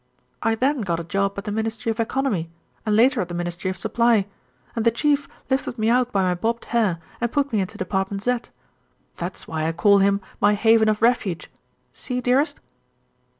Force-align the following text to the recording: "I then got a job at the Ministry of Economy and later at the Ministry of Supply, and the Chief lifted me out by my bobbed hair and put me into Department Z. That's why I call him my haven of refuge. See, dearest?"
"I 0.41 0.55
then 0.55 0.81
got 0.81 0.99
a 0.99 1.03
job 1.03 1.35
at 1.37 1.43
the 1.43 1.51
Ministry 1.51 1.91
of 1.91 1.99
Economy 1.99 2.49
and 2.87 2.95
later 2.95 3.21
at 3.21 3.27
the 3.27 3.35
Ministry 3.35 3.69
of 3.69 3.77
Supply, 3.77 4.25
and 4.75 4.83
the 4.83 4.89
Chief 4.89 5.27
lifted 5.47 5.77
me 5.77 5.91
out 5.91 6.11
by 6.11 6.23
my 6.23 6.33
bobbed 6.33 6.65
hair 6.73 6.97
and 7.21 7.31
put 7.31 7.53
me 7.53 7.61
into 7.61 7.77
Department 7.77 8.23
Z. 8.23 8.39
That's 9.17 9.47
why 9.47 9.67
I 9.67 9.71
call 9.73 9.99
him 9.99 10.19
my 10.39 10.53
haven 10.55 10.89
of 10.89 11.03
refuge. 11.03 11.51
See, 11.93 12.19
dearest?" 12.19 12.59